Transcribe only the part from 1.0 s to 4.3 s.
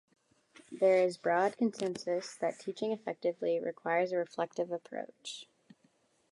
is broad consensus that teaching effectively requires a